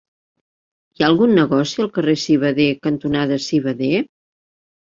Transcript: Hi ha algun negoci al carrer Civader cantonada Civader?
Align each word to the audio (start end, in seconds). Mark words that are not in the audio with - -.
Hi 0.97 1.03
ha 1.03 1.09
algun 1.11 1.35
negoci 1.39 1.83
al 1.85 1.91
carrer 1.99 2.15
Civader 2.23 2.67
cantonada 2.89 3.41
Civader? 3.49 4.05